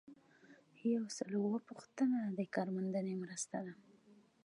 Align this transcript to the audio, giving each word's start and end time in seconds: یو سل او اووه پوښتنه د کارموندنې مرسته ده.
یو 0.95 1.03
سل 1.17 1.31
او 1.37 1.43
اووه 1.47 1.59
پوښتنه 1.69 2.17
د 2.37 2.39
کارموندنې 2.55 3.13
مرسته 3.23 3.57
ده. 3.65 3.73